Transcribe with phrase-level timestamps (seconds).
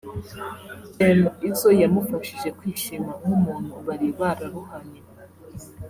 [1.17, 4.99] M Izzo yamufashije kwishima nk’umuntu bari bararuhanye